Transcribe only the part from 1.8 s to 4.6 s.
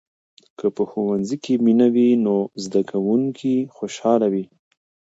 وي، نو زده کوونکي خوشحال وي.